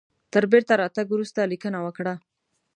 [0.33, 2.13] تر بیرته راتګ وروسته لیکنه وکړه.